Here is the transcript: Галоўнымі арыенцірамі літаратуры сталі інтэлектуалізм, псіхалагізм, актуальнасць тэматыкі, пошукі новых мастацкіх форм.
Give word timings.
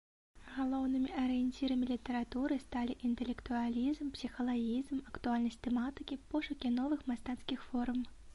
Галоўнымі 0.53 1.09
арыенцірамі 1.23 1.89
літаратуры 1.91 2.57
сталі 2.63 2.95
інтэлектуалізм, 3.09 4.09
псіхалагізм, 4.17 4.97
актуальнасць 5.13 5.61
тэматыкі, 5.69 6.19
пошукі 6.35 6.75
новых 6.81 7.07
мастацкіх 7.13 7.59
форм. 7.69 7.99